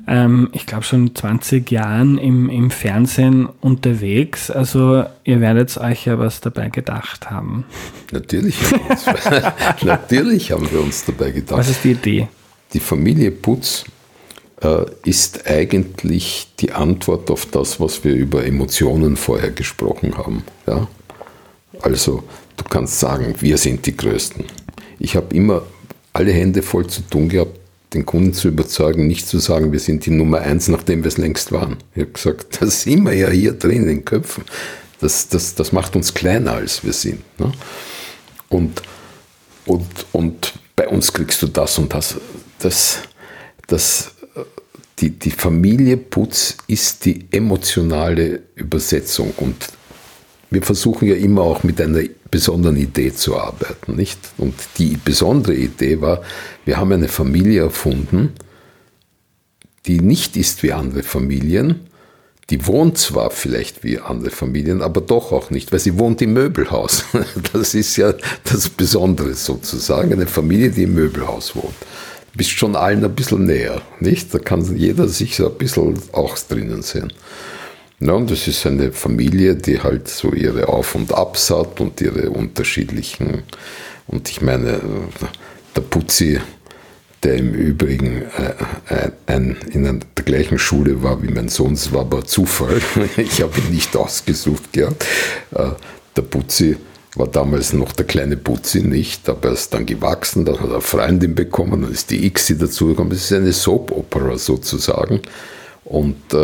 [0.06, 4.50] ähm, ich glaube, schon 20 Jahren im, im Fernsehen unterwegs.
[4.50, 7.64] Also ihr werdet euch ja was dabei gedacht haben.
[8.12, 9.06] Natürlich haben, wir uns,
[9.82, 11.58] natürlich haben wir uns dabei gedacht.
[11.58, 12.28] Was ist die Idee?
[12.72, 13.84] Die Familie Putz
[14.62, 20.44] äh, ist eigentlich die Antwort auf das, was wir über Emotionen vorher gesprochen haben.
[20.66, 20.86] Ja?
[21.80, 22.24] Also
[22.56, 24.44] du kannst sagen, wir sind die Größten.
[24.98, 25.62] Ich habe immer
[26.12, 27.58] alle Hände voll zu tun gehabt,
[27.94, 31.18] den Kunden zu überzeugen, nicht zu sagen, wir sind die Nummer eins, nachdem wir es
[31.18, 31.78] längst waren.
[31.94, 34.44] Ich habe gesagt, das sind wir ja hier drin in den Köpfen.
[35.00, 37.22] Das, das, das macht uns kleiner, als wir sind.
[37.38, 37.52] Ne?
[38.48, 38.82] Und,
[39.66, 42.16] und, und bei uns kriegst du das und das.
[42.58, 42.98] das,
[43.66, 44.10] das
[45.00, 49.56] die, die Familie Putz ist die emotionale Übersetzung und
[50.54, 54.18] wir versuchen ja immer auch mit einer besonderen Idee zu arbeiten, nicht?
[54.38, 56.22] Und die besondere Idee war,
[56.64, 58.32] wir haben eine Familie erfunden,
[59.86, 61.88] die nicht ist wie andere Familien,
[62.50, 66.34] die wohnt zwar vielleicht wie andere Familien, aber doch auch nicht, weil sie wohnt im
[66.34, 67.04] Möbelhaus.
[67.52, 68.14] Das ist ja
[68.44, 71.74] das Besondere sozusagen, eine Familie, die im Möbelhaus wohnt.
[72.32, 74.34] Du bist schon allen ein bisschen näher, nicht?
[74.34, 77.12] Da kann jeder sich so ein bisschen auch drinnen sehen.
[78.00, 82.00] Ja, und das ist eine Familie, die halt so ihre Auf- und Abs hat und
[82.00, 83.44] ihre unterschiedlichen.
[84.06, 84.80] Und ich meine,
[85.74, 86.40] der Putzi,
[87.22, 88.22] der im Übrigen
[88.88, 92.80] äh, ein, in der gleichen Schule war wie mein Sohn, das war aber Zufall.
[93.16, 95.04] Ich habe ihn nicht ausgesucht gehabt.
[95.54, 95.70] Äh,
[96.16, 96.76] der Putzi
[97.16, 100.72] war damals noch der kleine Putzi nicht, aber er ist dann gewachsen, dann hat er
[100.72, 103.10] eine Freundin bekommen, dann ist die Ixi dazugekommen.
[103.10, 105.20] Das ist eine Soap-Opera sozusagen.
[105.84, 106.36] Und, äh,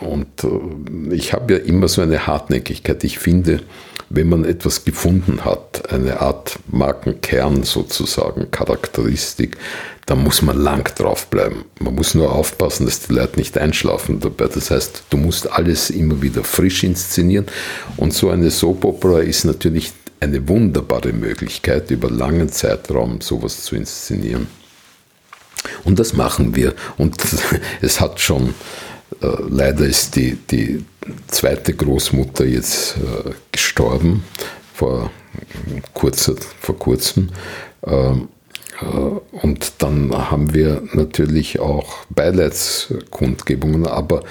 [0.00, 3.04] und äh, ich habe ja immer so eine Hartnäckigkeit.
[3.04, 3.60] Ich finde,
[4.10, 9.56] wenn man etwas gefunden hat, eine Art Markenkern sozusagen, Charakteristik,
[10.06, 11.64] dann muss man lang draufbleiben.
[11.80, 14.46] Man muss nur aufpassen, dass die Leute nicht einschlafen dabei.
[14.46, 17.46] Das heißt, du musst alles immer wieder frisch inszenieren.
[17.98, 24.46] Und so eine Soap-Opera ist natürlich eine wunderbare Möglichkeit, über langen Zeitraum sowas zu inszenieren.
[25.84, 26.74] Und das machen wir.
[26.96, 27.16] Und
[27.82, 28.54] es hat schon
[29.20, 30.84] leider ist die, die
[31.28, 34.24] zweite Großmutter jetzt äh, gestorben
[34.74, 35.10] vor,
[35.94, 37.30] kurzer, vor kurzem.
[37.86, 38.28] Ähm,
[38.80, 44.22] äh, und dann haben wir natürlich auch Beileidskundgebungen, aber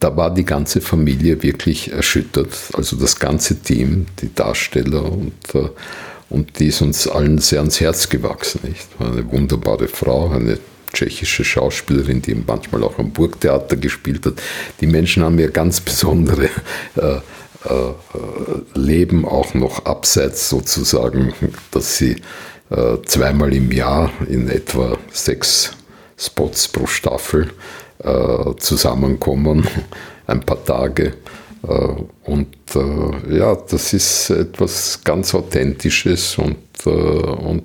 [0.00, 2.50] da war die ganze Familie wirklich erschüttert.
[2.72, 5.32] Also das ganze Team, die Darsteller und,
[6.28, 8.60] und die ist uns allen sehr ans Herz gewachsen.
[8.64, 8.88] Nicht?
[8.98, 10.58] Eine wunderbare Frau, eine
[10.92, 14.34] tschechische Schauspielerin, die manchmal auch am Burgtheater gespielt hat.
[14.80, 16.48] Die Menschen haben ja ganz besondere
[16.96, 17.16] äh,
[17.64, 21.32] äh, Leben auch noch abseits sozusagen,
[21.70, 22.16] dass sie
[22.70, 25.72] äh, zweimal im Jahr in etwa sechs
[26.16, 27.50] Spots pro Staffel
[27.98, 29.66] äh, zusammenkommen,
[30.26, 31.14] ein paar Tage.
[31.62, 31.68] Äh,
[32.24, 37.64] und äh, ja, das ist etwas ganz Authentisches und, und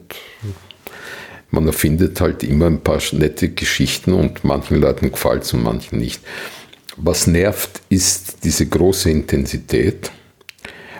[1.51, 5.99] man erfindet halt immer ein paar nette Geschichten und manchen Leuten gefällt es und manchen
[5.99, 6.21] nicht.
[6.97, 10.11] Was nervt, ist diese große Intensität.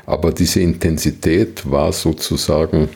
[0.06, 2.88] Aber diese Intensität war sozusagen,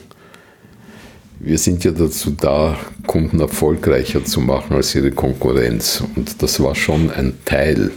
[1.40, 6.02] wir sind ja dazu da, Kunden erfolgreicher zu machen als ihre Konkurrenz.
[6.16, 7.90] Und das war schon ein Teil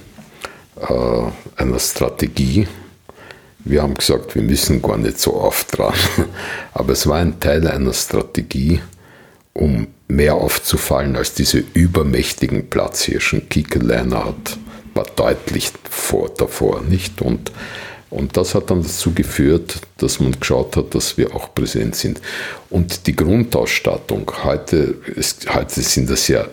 [0.82, 2.68] äh, einer Strategie.
[3.64, 5.94] Wir haben gesagt, wir müssen gar nicht so oft dran.
[6.74, 8.82] Aber es war ein Teil einer Strategie,
[9.56, 13.50] um mehr aufzufallen als diese übermächtigen Platzhirschen.
[13.50, 14.58] Kike Leinhardt
[14.94, 17.22] war deutlich vor, davor, nicht?
[17.22, 17.52] Und,
[18.10, 22.22] und das hat dann dazu geführt, dass man geschaut hat, dass wir auch präsent sind.
[22.70, 26.46] Und die Grundausstattung, heute, ist, heute sind das ja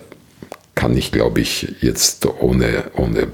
[0.82, 3.28] kann ich, glaube ich, jetzt ohne, ohne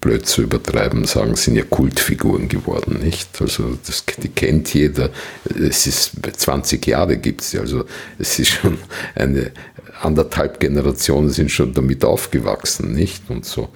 [0.00, 3.40] blöd zu übertreiben sagen, sind ja Kultfiguren geworden, nicht?
[3.40, 5.10] Also das, die kennt jeder.
[5.44, 7.84] Es ist 20 Jahre gibt es also
[8.18, 8.76] es ist schon
[9.14, 9.52] eine
[10.00, 13.22] anderthalb Generationen sind schon damit aufgewachsen, nicht?
[13.30, 13.68] Und so.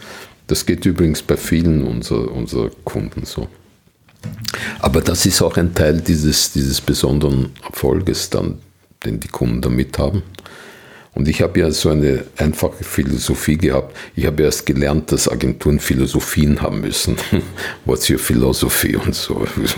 [0.48, 3.46] Das geht übrigens bei vielen unserer, unserer Kunden so.
[4.80, 8.58] Aber das ist auch ein Teil dieses, dieses besonderen Erfolges dann,
[9.04, 10.24] den die Kunden damit haben.
[11.14, 13.96] Und ich habe ja so eine einfache Philosophie gehabt.
[14.16, 17.16] Ich habe erst gelernt, dass Agenturen Philosophien haben müssen.
[17.84, 19.46] What's your philosophy und so.
[19.62, 19.76] Ich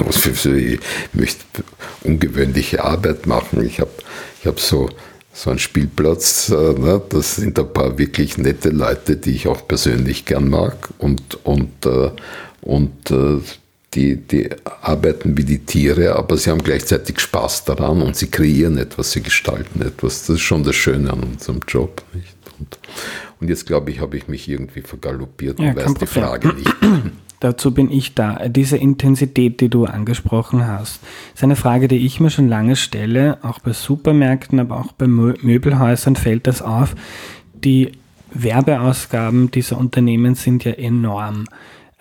[1.13, 1.45] möchte
[2.03, 3.65] ungewöhnliche Arbeit machen.
[3.67, 3.91] Ich habe
[4.41, 4.89] ich hab so,
[5.33, 6.49] so einen Spielplatz.
[6.49, 7.03] Äh, ne?
[7.11, 10.89] Das sind ein paar wirklich nette Leute, die ich auch persönlich gern mag.
[10.99, 12.11] Und, und, äh,
[12.63, 13.41] und äh,
[13.95, 14.51] die, die
[14.83, 19.23] arbeiten wie die Tiere, aber sie haben gleichzeitig Spaß daran und sie kreieren etwas, sie
[19.23, 20.27] gestalten etwas.
[20.27, 22.03] Das ist schon das Schöne an unserem Job.
[22.13, 22.37] Nicht?
[22.59, 22.79] Und,
[23.41, 26.75] und jetzt glaube ich, habe ich mich irgendwie vergaloppiert ja, und weiß die Frage nicht.
[27.41, 28.49] Dazu bin ich da.
[28.49, 31.01] Diese Intensität, die du angesprochen hast,
[31.35, 33.39] ist eine Frage, die ich mir schon lange stelle.
[33.43, 36.95] Auch bei Supermärkten, aber auch bei Möbelhäusern fällt das auf.
[37.53, 37.93] Die
[38.33, 41.47] Werbeausgaben dieser Unternehmen sind ja enorm.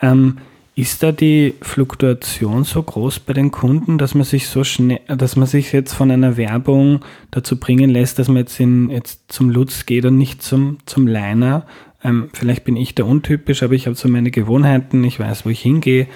[0.02, 0.38] Ähm,
[0.76, 5.38] ist da die Fluktuation so groß bei den Kunden, dass man sich so schnell, dass
[5.38, 7.00] man sich jetzt von einer Werbung
[7.32, 11.08] dazu bringen lässt, dass man jetzt, in, jetzt zum Lutz geht und nicht zum, zum
[11.08, 11.66] Liner?
[12.04, 15.50] Ähm, vielleicht bin ich da untypisch, aber ich habe so meine Gewohnheiten, ich weiß, wo
[15.50, 16.08] ich hingehe.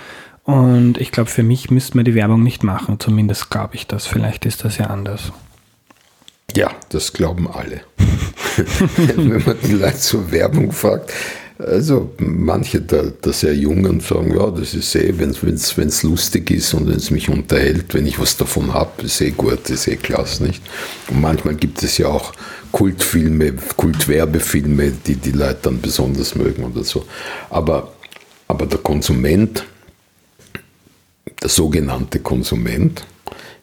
[0.44, 3.00] Und ich glaube, für mich müsste man die Werbung nicht machen.
[3.00, 4.08] Zumindest glaube ich das.
[4.08, 5.32] Vielleicht ist das ja anders.
[6.56, 7.82] Ja, das glauben alle.
[9.16, 11.14] Wenn man die Leute zur Werbung fragt,
[11.60, 16.74] also manche der, der sehr Jungen sagen, ja, das ist eh, wenn es lustig ist
[16.74, 19.98] und wenn es mich unterhält, wenn ich was davon habe, ist eh gut, ist eh
[19.98, 20.62] klasse, nicht?
[21.10, 22.34] Und manchmal gibt es ja auch
[22.72, 27.06] Kultfilme, Kultwerbefilme, die die Leute dann besonders mögen oder so.
[27.50, 27.94] Aber,
[28.48, 29.66] aber der Konsument,
[31.42, 33.06] der sogenannte Konsument,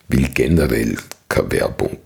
[0.09, 0.97] will generell
[1.29, 1.99] keine Werbung.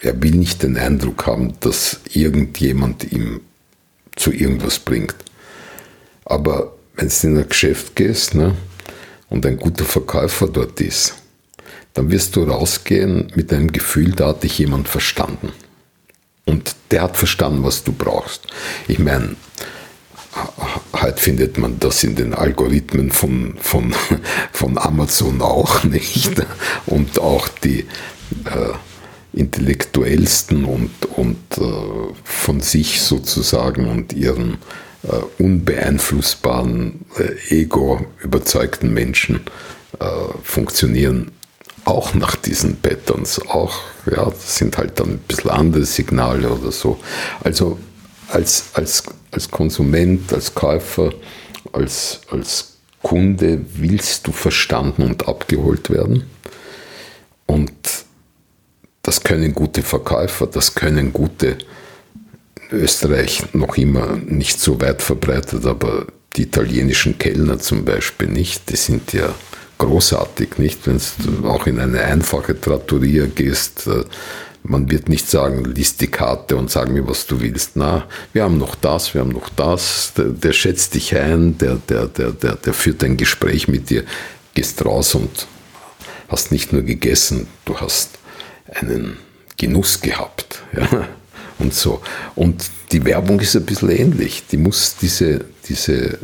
[0.00, 3.40] Er will nicht den Eindruck haben, dass irgendjemand ihm
[4.16, 5.14] zu irgendwas bringt.
[6.24, 8.54] Aber wenn du in ein Geschäft gehst ne,
[9.28, 11.14] und ein guter Verkäufer dort ist,
[11.94, 15.52] dann wirst du rausgehen mit einem Gefühl, da hat dich jemand verstanden.
[16.44, 18.46] Und der hat verstanden, was du brauchst.
[18.88, 19.36] Ich meine,
[20.92, 23.94] heute findet man das in den Algorithmen von, von,
[24.52, 26.32] von Amazon auch nicht.
[26.86, 27.80] Und auch die,
[28.44, 28.74] äh,
[29.34, 31.62] intellektuellsten und, und äh,
[32.24, 34.58] von sich sozusagen und ihren
[35.02, 39.40] äh, unbeeinflussbaren äh, Ego überzeugten Menschen
[39.98, 40.04] äh,
[40.42, 41.32] funktionieren
[41.84, 43.40] auch nach diesen Patterns.
[43.48, 43.74] Auch,
[44.10, 46.98] ja, das sind halt dann ein bisschen andere Signale oder so.
[47.42, 47.78] Also
[48.28, 51.12] als, als, als Konsument, als Käufer,
[51.72, 56.24] als, als Kunde willst du verstanden und abgeholt werden.
[57.46, 57.72] Und
[59.04, 61.58] das können gute Verkäufer, das können gute
[62.72, 68.76] Österreich noch immer nicht so weit verbreitet, aber die italienischen Kellner zum Beispiel nicht, die
[68.76, 69.32] sind ja
[69.78, 70.86] großartig, nicht?
[70.86, 74.04] Wenn du auch in eine einfache Trattoria gehst, äh,
[74.62, 77.72] man wird nicht sagen, liest die Karte und sag mir, was du willst.
[77.74, 80.14] Na, wir haben noch das, wir haben noch das.
[80.16, 84.04] Der, der schätzt dich ein, der, der, der, der, der führt ein Gespräch mit dir,
[84.54, 85.46] gehst raus und
[86.28, 88.18] hast nicht nur gegessen, du hast
[88.74, 89.16] einen
[89.56, 90.62] Genuss gehabt.
[90.76, 91.08] Ja?
[91.58, 92.00] Und so.
[92.34, 94.44] Und die Werbung ist ein bisschen ähnlich.
[94.50, 96.16] Die muss diese, diese äh,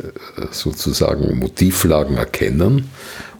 [0.51, 2.89] sozusagen Motivlagen erkennen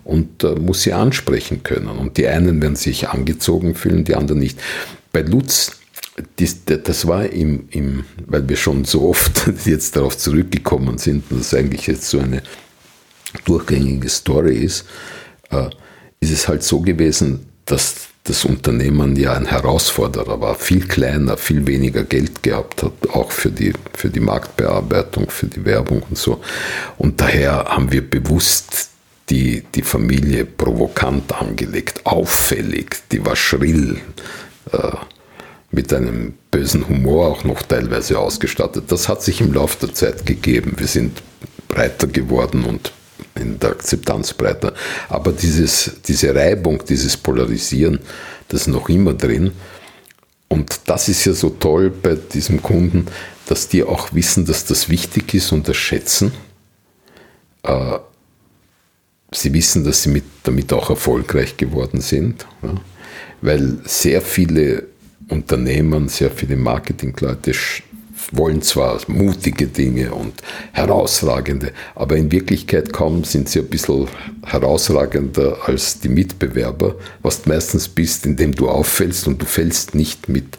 [0.04, 1.90] und äh, muss sie ansprechen können.
[1.90, 4.60] Und die einen werden sich angezogen fühlen, die anderen nicht.
[5.12, 5.74] Bei Lutz,
[6.38, 11.54] das, war im, im, weil wir schon so oft jetzt darauf zurückgekommen sind und das
[11.54, 12.42] eigentlich jetzt so eine
[13.46, 14.86] durchgängige Story ist,
[15.50, 15.70] äh,
[16.20, 21.66] ist es halt so gewesen, dass das Unternehmen ja ein Herausforderer war, viel kleiner, viel
[21.66, 26.40] weniger Geld gehabt hat, auch für die, für die Marktbearbeitung, für die Werbung und so.
[26.98, 28.90] Und daher haben wir bewusst
[29.30, 34.00] die, die Familie provokant angelegt, auffällig, die war schrill,
[34.72, 34.92] äh,
[35.72, 38.92] mit einem bösen Humor auch noch teilweise ausgestattet.
[38.92, 40.74] Das hat sich im Laufe der Zeit gegeben.
[40.78, 41.24] Wir sind
[41.70, 42.92] breiter geworden und
[43.36, 44.74] in der Akzeptanz breiter.
[45.10, 48.00] Aber dieses, diese Reibung, dieses Polarisieren,
[48.48, 49.52] das ist noch immer drin.
[50.48, 53.08] Und das ist ja so toll bei diesem Kunden,
[53.46, 56.34] dass die auch wissen, dass das wichtig ist und das schätzen.
[57.64, 58.00] Äh,
[59.32, 62.76] sie wissen, dass sie mit, damit auch erfolgreich geworden sind, ja?
[63.42, 64.88] weil sehr viele
[65.30, 67.54] Unternehmen, sehr viele Marketingleute
[68.32, 70.34] wollen zwar mutige Dinge und
[70.72, 74.08] herausragende, aber in Wirklichkeit kaum sind sie ein bisschen
[74.46, 80.30] herausragender als die Mitbewerber, was du meistens bist, indem du auffällst und du fällst nicht
[80.30, 80.58] mit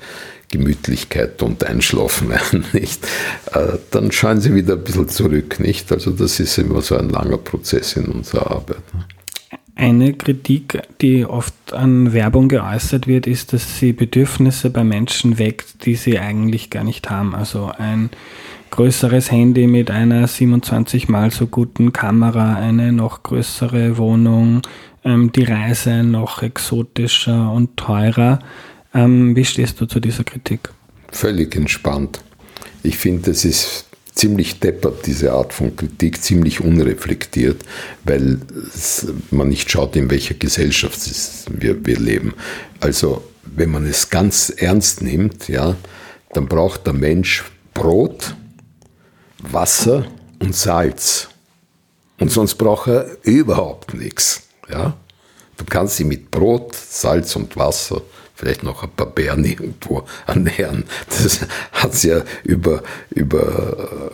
[0.51, 3.05] Gemütlichkeit und Einschlafen ein, nicht?
[3.53, 5.91] Äh, dann schauen sie wieder ein bisschen zurück, nicht?
[5.91, 8.83] Also das ist immer so ein langer Prozess in unserer Arbeit.
[9.77, 9.83] Ne?
[9.83, 15.85] Eine Kritik, die oft an Werbung geäußert wird, ist, dass sie Bedürfnisse bei Menschen weckt,
[15.87, 17.35] die sie eigentlich gar nicht haben.
[17.35, 18.11] Also ein
[18.71, 24.63] größeres Handy mit einer 27 mal so guten Kamera, eine noch größere Wohnung,
[25.05, 28.39] ähm, die Reise noch exotischer und teurer.
[28.95, 30.71] Ähm, wie stehst du zu dieser Kritik?
[31.11, 32.23] Völlig entspannt.
[32.83, 37.63] Ich finde, es ist ziemlich deppert, diese Art von Kritik, ziemlich unreflektiert,
[38.05, 38.39] weil
[39.31, 41.01] man nicht schaut, in welcher Gesellschaft
[41.49, 42.35] wir, wir leben.
[42.81, 45.77] Also, wenn man es ganz ernst nimmt, ja,
[46.33, 47.45] dann braucht der Mensch
[47.75, 48.35] Brot,
[49.43, 50.07] Wasser
[50.39, 51.29] und Salz.
[52.19, 54.43] Und sonst braucht er überhaupt nichts.
[54.71, 54.97] Ja?
[55.57, 58.03] Du kannst sie mit Brot, Salz und Wasser
[58.43, 60.83] vielleicht noch ein paar Bären irgendwo ernähren.
[61.09, 64.11] Das hat es ja über, über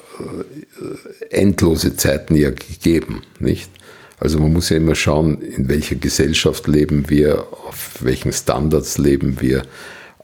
[1.31, 3.71] äh, endlose Zeiten ja gegeben, nicht?
[4.21, 9.41] Also man muss ja immer schauen, in welcher Gesellschaft leben wir, auf welchen Standards leben
[9.41, 9.63] wir.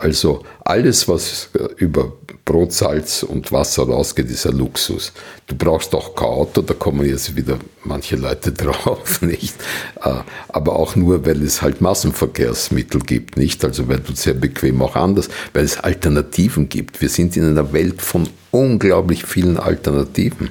[0.05, 2.13] Also alles, was über
[2.45, 5.15] Brot, Salz und Wasser rausgeht, ist ein Luxus.
[5.47, 9.55] Du brauchst auch kein Auto, da kommen jetzt wieder manche Leute drauf, nicht?
[10.03, 10.17] Äh,
[10.49, 13.65] aber auch nur, weil es halt Massenverkehrsmittel gibt, nicht?
[13.65, 17.01] Also weil du sehr bequem auch anders, weil es Alternativen gibt.
[17.01, 20.51] Wir sind in einer Welt von unglaublich vielen Alternativen.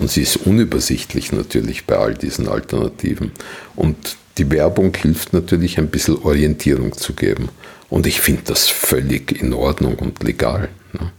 [0.00, 3.30] Und sie ist unübersichtlich natürlich bei all diesen Alternativen.
[3.76, 7.50] Und die Werbung hilft natürlich ein bisschen Orientierung zu geben.
[7.90, 10.68] Und ich finde das völlig in Ordnung und legal.
[10.92, 11.12] Ne?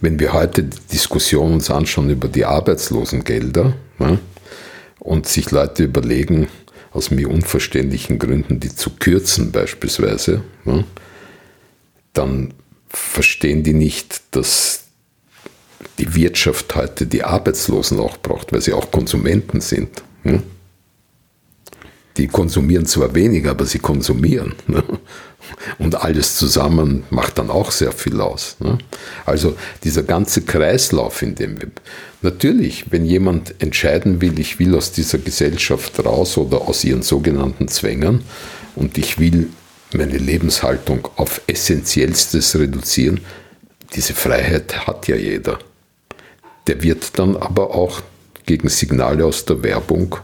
[0.00, 4.18] Wenn wir heute die Diskussion uns anschauen über die Arbeitslosengelder ne,
[4.98, 6.48] und sich Leute überlegen,
[6.92, 10.84] aus mir unverständlichen Gründen, die zu kürzen beispielsweise, ne,
[12.12, 12.52] dann
[12.88, 14.84] verstehen die nicht, dass
[15.98, 20.02] die Wirtschaft heute die Arbeitslosen auch braucht, weil sie auch Konsumenten sind.
[22.18, 24.54] Die konsumieren zwar weniger, aber sie konsumieren.
[25.78, 28.56] Und alles zusammen macht dann auch sehr viel aus.
[28.60, 28.78] Ne?
[29.24, 31.68] Also dieser ganze Kreislauf, in dem wir.
[32.22, 37.68] Natürlich, wenn jemand entscheiden will, ich will aus dieser Gesellschaft raus oder aus ihren sogenannten
[37.68, 38.22] Zwängen
[38.76, 39.48] und ich will
[39.92, 43.20] meine Lebenshaltung auf Essentiellstes reduzieren,
[43.94, 45.58] diese Freiheit hat ja jeder.
[46.66, 48.00] Der wird dann aber auch
[48.46, 50.16] gegen Signale aus der Werbung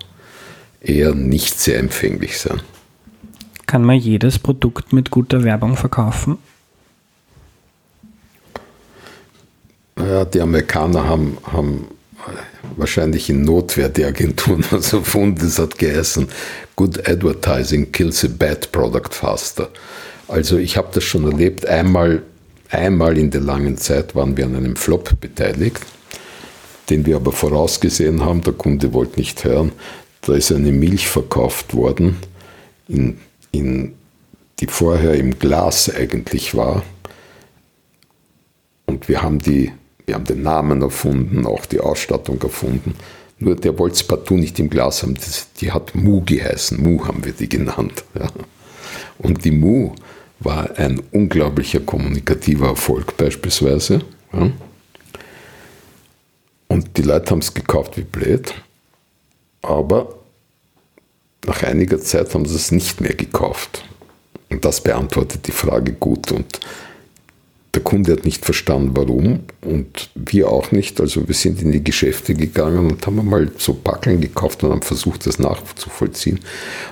[0.80, 2.60] eher nicht sehr empfänglich sein.
[3.68, 6.38] Kann man jedes Produkt mit guter Werbung verkaufen?
[9.98, 11.85] Ja, die Amerikaner haben, haben
[12.78, 15.40] wahrscheinlich in Notwehr die Agenturen also erfunden.
[15.40, 16.28] Das hat geheißen,
[16.76, 19.68] Good Advertising kills a bad product faster.
[20.28, 21.66] Also ich habe das schon erlebt.
[21.66, 22.22] Einmal,
[22.70, 25.85] einmal in der langen Zeit waren wir an einem Flop beteiligt,
[26.88, 28.40] den wir aber vorausgesehen haben.
[28.40, 29.72] Der Kunde wollte nicht hören.
[30.22, 32.16] Da ist eine Milch verkauft worden
[32.88, 33.18] in
[33.52, 33.94] in,
[34.61, 36.82] die vorher im Glas eigentlich war.
[38.87, 39.72] Und wir haben, die,
[40.06, 42.94] wir haben den Namen erfunden, auch die Ausstattung erfunden.
[43.38, 45.14] Nur der wollte es partout nicht im Glas haben.
[45.14, 46.82] Das, die hat Mu geheißen.
[46.82, 48.04] Mu haben wir die genannt.
[48.18, 48.28] Ja.
[49.18, 49.94] Und die Mu
[50.40, 54.00] war ein unglaublicher kommunikativer Erfolg beispielsweise.
[54.32, 54.50] Ja.
[56.68, 58.54] Und die Leute haben es gekauft wie blöd.
[59.62, 60.17] Aber
[61.46, 63.85] nach einiger Zeit haben sie es nicht mehr gekauft.
[64.51, 66.33] Und das beantwortet die Frage gut.
[66.33, 66.61] Und
[67.74, 69.40] der Kunde hat nicht verstanden, warum.
[69.61, 71.01] Und wir auch nicht.
[71.01, 74.83] Also wir sind in die Geschäfte gegangen und haben mal so Packeln gekauft und haben
[74.83, 76.40] versucht, das nachzuvollziehen.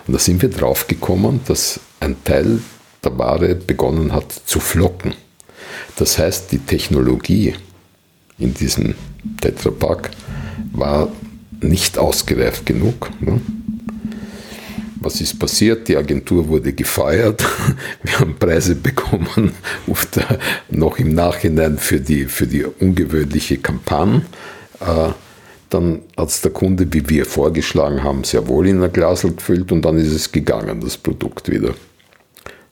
[0.06, 2.60] Und da sind wir drauf gekommen, dass ein Teil
[3.02, 5.14] der Ware begonnen hat zu flocken.
[5.96, 7.54] Das heißt, die Technologie
[8.38, 8.94] in diesem
[9.40, 10.10] Tetrapack
[10.72, 11.08] war
[11.60, 13.10] nicht ausgereift genug.
[13.20, 13.40] Ne?
[15.06, 15.86] Was ist passiert?
[15.86, 17.44] Die Agentur wurde gefeiert.
[18.02, 19.52] Wir haben Preise bekommen,
[20.16, 20.38] der,
[20.68, 24.22] noch im Nachhinein für die, für die ungewöhnliche Kampagne.
[24.80, 25.10] Äh,
[25.70, 29.70] dann hat es der Kunde, wie wir vorgeschlagen haben, sehr wohl in ein Glasel gefüllt
[29.70, 31.74] und dann ist es gegangen, das Produkt wieder.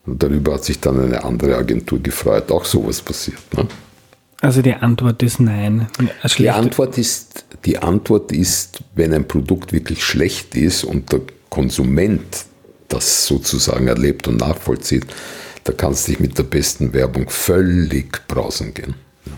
[0.05, 2.51] Und darüber hat sich dann eine andere Agentur gefreut.
[2.51, 3.39] Auch sowas passiert.
[3.55, 3.65] Ne?
[4.41, 5.87] Also die Antwort ist nein.
[6.37, 11.21] Die Antwort ist, die Antwort ist, wenn ein Produkt wirklich schlecht ist und der
[11.55, 12.45] Konsument
[12.89, 15.05] das sozusagen erlebt und nachvollzieht,
[15.63, 18.95] da kannst du dich mit der besten Werbung völlig brausen gehen.
[19.25, 19.31] Ja.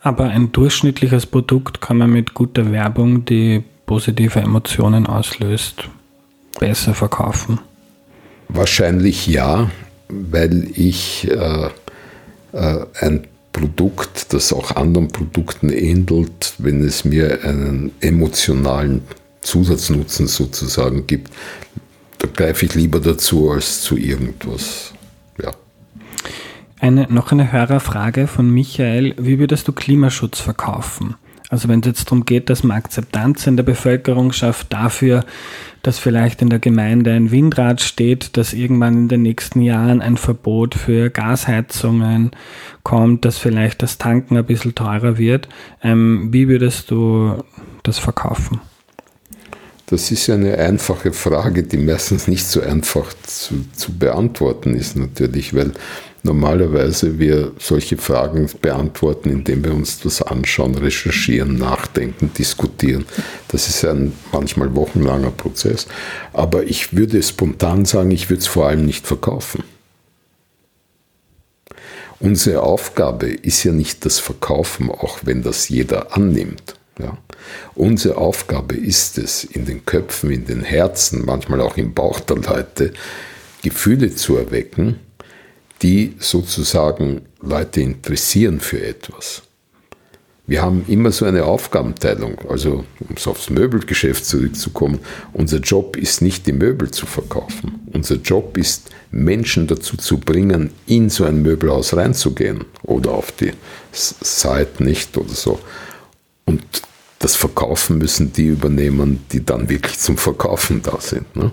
[0.00, 5.90] Aber ein durchschnittliches Produkt kann man mit guter Werbung, die positive Emotionen auslöst,
[6.58, 7.60] besser verkaufen.
[8.48, 9.70] Wahrscheinlich ja,
[10.08, 11.68] weil ich äh,
[12.52, 19.02] äh, ein Produkt, das auch anderen Produkten ähnelt, wenn es mir einen emotionalen
[19.40, 21.30] Zusatznutzen sozusagen gibt,
[22.18, 24.92] da greife ich lieber dazu als zu irgendwas.
[25.42, 25.52] Ja.
[26.78, 29.14] Eine, noch eine Hörerfrage von Michael.
[29.18, 31.14] Wie würdest du Klimaschutz verkaufen?
[31.50, 35.24] Also wenn es jetzt darum geht, dass man Akzeptanz in der Bevölkerung schafft dafür,
[35.82, 40.16] dass vielleicht in der Gemeinde ein Windrad steht, dass irgendwann in den nächsten Jahren ein
[40.16, 42.30] Verbot für Gasheizungen
[42.84, 45.48] kommt, dass vielleicht das Tanken ein bisschen teurer wird.
[45.82, 47.42] Ähm, wie würdest du
[47.82, 48.60] das verkaufen?
[49.90, 54.96] Das ist ja eine einfache Frage, die meistens nicht so einfach zu, zu beantworten ist
[54.96, 55.72] natürlich, weil
[56.22, 63.04] normalerweise wir solche Fragen beantworten, indem wir uns das anschauen, recherchieren, nachdenken, diskutieren.
[63.48, 65.88] Das ist ein manchmal wochenlanger Prozess.
[66.32, 69.64] Aber ich würde spontan sagen, ich würde es vor allem nicht verkaufen.
[72.20, 76.76] Unsere Aufgabe ist ja nicht das Verkaufen, auch wenn das jeder annimmt.
[77.02, 77.18] Ja.
[77.74, 82.36] Unsere Aufgabe ist es, in den Köpfen, in den Herzen, manchmal auch im Bauch der
[82.36, 82.92] Leute,
[83.62, 85.00] Gefühle zu erwecken,
[85.82, 89.42] die sozusagen Leute interessieren für etwas.
[90.50, 92.40] Wir haben immer so eine Aufgabenteilung.
[92.48, 94.98] Also, um es aufs Möbelgeschäft zurückzukommen,
[95.32, 97.80] unser Job ist nicht, die Möbel zu verkaufen.
[97.92, 103.52] Unser Job ist, Menschen dazu zu bringen, in so ein Möbelhaus reinzugehen oder auf die
[103.92, 105.60] Seite nicht oder so.
[106.46, 106.64] Und
[107.20, 111.36] das Verkaufen müssen die übernehmen, die dann wirklich zum Verkaufen da sind.
[111.36, 111.52] Ne?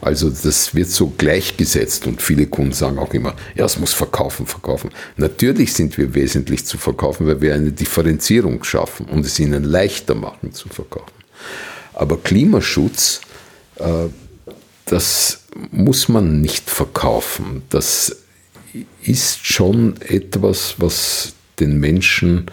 [0.00, 4.46] Also das wird so gleichgesetzt und viele Kunden sagen auch immer, ja, es muss verkaufen,
[4.46, 4.90] verkaufen.
[5.16, 10.14] Natürlich sind wir wesentlich zu verkaufen, weil wir eine Differenzierung schaffen und es ihnen leichter
[10.14, 11.10] machen zu verkaufen.
[11.94, 13.22] Aber Klimaschutz,
[13.76, 14.06] äh,
[14.86, 15.40] das
[15.72, 17.62] muss man nicht verkaufen.
[17.70, 18.16] Das
[19.02, 22.46] ist schon etwas, was den Menschen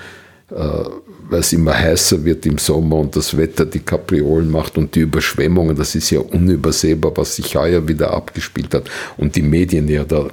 [0.50, 0.84] äh,
[1.30, 5.02] weil es immer heißer wird im Sommer und das Wetter die Kapriolen macht und die
[5.02, 10.04] Überschwemmungen, das ist ja unübersehbar, was sich heuer wieder abgespielt hat und die Medien ja
[10.04, 10.28] da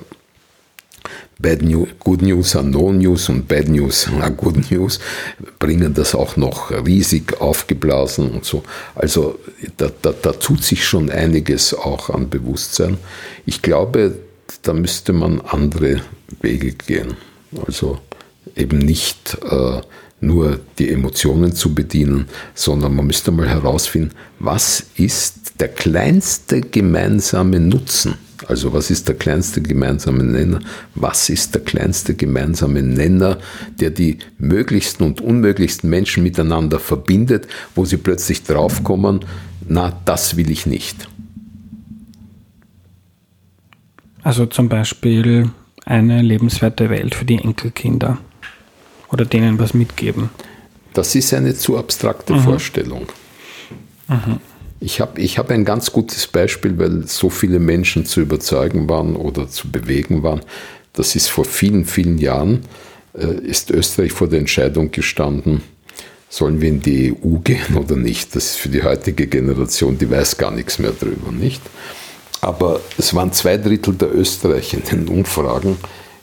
[1.38, 4.98] Bad News, Good News an No News und Bad News an Good News
[5.58, 8.62] bringen das auch noch riesig aufgeblasen und so.
[8.94, 9.38] Also
[9.76, 12.96] da, da, da tut sich schon einiges auch an Bewusstsein.
[13.44, 14.18] Ich glaube,
[14.62, 16.00] da müsste man andere
[16.40, 17.14] Wege gehen.
[17.66, 17.98] Also
[18.54, 19.80] eben nicht äh,
[20.20, 27.60] nur die Emotionen zu bedienen, sondern man müsste mal herausfinden, was ist der kleinste gemeinsame
[27.60, 28.14] Nutzen?
[28.48, 30.60] Also was ist der kleinste gemeinsame Nenner?
[30.94, 33.38] Was ist der kleinste gemeinsame Nenner,
[33.80, 39.24] der die möglichsten und unmöglichsten Menschen miteinander verbindet, wo sie plötzlich draufkommen,
[39.68, 41.08] na, das will ich nicht.
[44.22, 45.50] Also zum Beispiel
[45.84, 48.18] eine lebenswerte Welt für die Enkelkinder
[49.08, 50.30] oder denen was mitgeben.
[50.92, 52.40] Das ist eine zu abstrakte mhm.
[52.40, 53.06] Vorstellung.
[54.08, 54.40] Mhm.
[54.80, 59.16] Ich habe ich hab ein ganz gutes Beispiel, weil so viele Menschen zu überzeugen waren
[59.16, 60.40] oder zu bewegen waren.
[60.92, 62.60] Das ist vor vielen, vielen Jahren,
[63.14, 65.62] äh, ist Österreich vor der Entscheidung gestanden,
[66.28, 68.34] sollen wir in die EU gehen oder nicht.
[68.34, 71.62] Das ist für die heutige Generation, die weiß gar nichts mehr darüber, nicht?
[72.40, 75.76] Aber es waren zwei Drittel der Österreicher in den Umfragen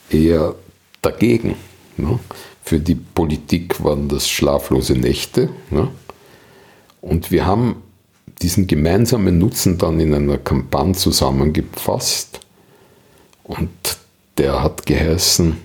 [0.09, 0.55] eher
[1.01, 1.55] dagegen.
[1.97, 2.19] Ne?
[2.63, 5.49] Für die Politik waren das schlaflose Nächte.
[5.69, 5.89] Ne?
[7.01, 7.83] Und wir haben
[8.41, 12.39] diesen gemeinsamen Nutzen dann in einer Kampagne zusammengefasst.
[13.43, 13.69] Und
[14.37, 15.57] der hat geheißen,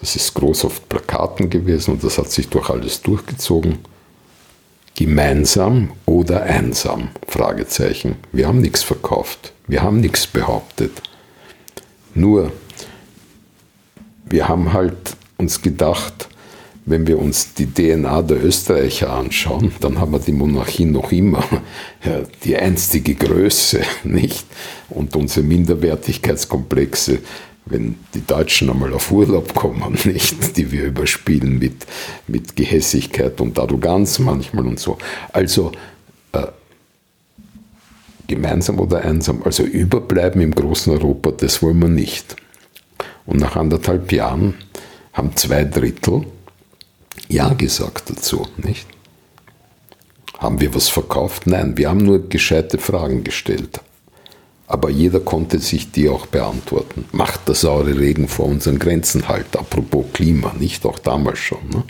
[0.00, 3.78] das ist groß auf Plakaten gewesen und das hat sich durch alles durchgezogen.
[4.94, 7.08] Gemeinsam oder einsam?
[7.26, 8.16] Fragezeichen.
[8.30, 9.52] Wir haben nichts verkauft.
[9.66, 11.02] Wir haben nichts behauptet.
[12.14, 12.52] Nur,
[14.26, 16.28] wir haben halt uns gedacht,
[16.84, 21.44] wenn wir uns die DNA der Österreicher anschauen, dann haben wir die Monarchie noch immer
[22.44, 24.46] die einstige Größe, nicht?
[24.90, 27.18] Und unsere Minderwertigkeitskomplexe,
[27.66, 30.56] wenn die Deutschen einmal auf Urlaub kommen, nicht?
[30.56, 31.86] Die wir überspielen mit,
[32.26, 34.98] mit Gehässigkeit und Arroganz manchmal und so.
[35.32, 35.70] Also,
[36.32, 36.46] äh,
[38.26, 42.34] gemeinsam oder einsam, also überbleiben im großen Europa, das wollen wir nicht.
[43.24, 44.54] Und nach anderthalb Jahren
[45.12, 46.24] haben zwei Drittel
[47.32, 48.86] ja gesagt dazu, nicht?
[50.38, 51.46] Haben wir was verkauft?
[51.46, 53.80] Nein, wir haben nur gescheite Fragen gestellt.
[54.66, 57.04] Aber jeder konnte sich die auch beantworten.
[57.12, 61.68] Macht der saure Regen vor unseren Grenzen halt, apropos Klima, nicht auch damals schon.
[61.68, 61.84] Ne?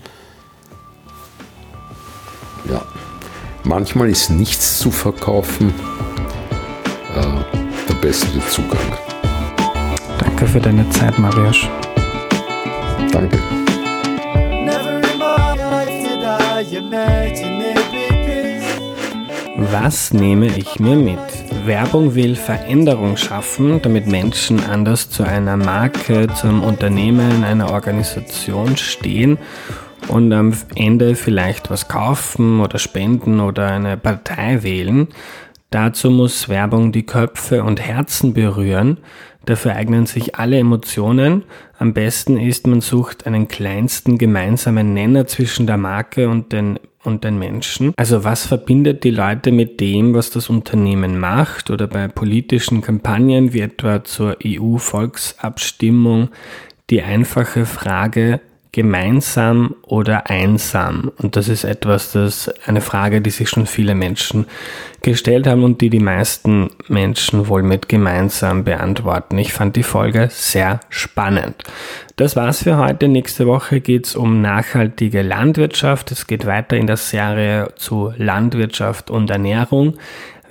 [2.70, 2.82] Ja.
[3.64, 5.72] Manchmal ist nichts zu verkaufen
[7.14, 8.98] äh, der bessere Zugang.
[10.18, 11.68] Danke für deine Zeit, Mariusz.
[13.12, 13.38] Danke.
[19.70, 21.18] Was nehme ich mir mit?
[21.64, 29.38] Werbung will Veränderung schaffen, damit Menschen anders zu einer Marke, zum Unternehmen, einer Organisation stehen
[30.08, 35.08] und am Ende vielleicht was kaufen oder spenden oder eine Partei wählen.
[35.70, 38.98] Dazu muss Werbung die Köpfe und Herzen berühren.
[39.44, 41.44] Dafür eignen sich alle Emotionen.
[41.78, 47.24] Am besten ist, man sucht einen kleinsten gemeinsamen Nenner zwischen der Marke und den, und
[47.24, 47.92] den Menschen.
[47.96, 53.52] Also was verbindet die Leute mit dem, was das Unternehmen macht oder bei politischen Kampagnen
[53.52, 56.28] wie etwa zur EU-Volksabstimmung
[56.90, 58.40] die einfache Frage,
[58.72, 61.12] gemeinsam oder einsam?
[61.18, 64.46] Und das ist etwas, das eine Frage, die sich schon viele Menschen
[65.02, 69.38] gestellt haben und die die meisten Menschen wohl mit gemeinsam beantworten.
[69.38, 71.62] Ich fand die Folge sehr spannend.
[72.16, 73.08] Das war's für heute.
[73.08, 76.10] Nächste Woche geht's um nachhaltige Landwirtschaft.
[76.10, 79.98] Es geht weiter in der Serie zu Landwirtschaft und Ernährung.